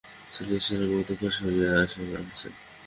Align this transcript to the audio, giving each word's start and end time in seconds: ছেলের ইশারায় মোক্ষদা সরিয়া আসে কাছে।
ছেলের 0.33 0.59
ইশারায় 0.59 0.89
মোক্ষদা 0.91 1.29
সরিয়া 1.37 1.69
আসে 1.83 2.01
কাছে। 2.11 2.47